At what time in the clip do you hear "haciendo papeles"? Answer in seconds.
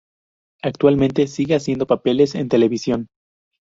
1.53-2.33